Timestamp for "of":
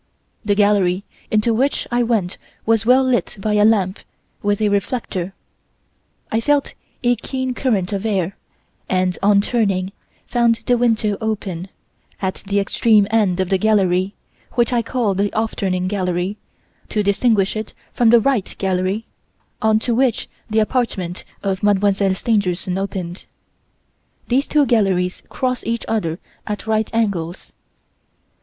7.93-8.03, 13.39-13.49, 21.43-21.61